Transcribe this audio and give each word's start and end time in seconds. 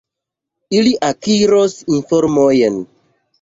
Ili 0.77 0.93
akiros 1.07 1.75
informojn. 1.99 2.81